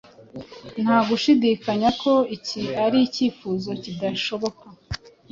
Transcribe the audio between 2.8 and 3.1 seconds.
ari